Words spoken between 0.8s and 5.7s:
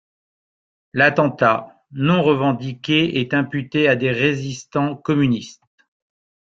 L'attentat, non revendiqué, est imputé à des résistants communistes.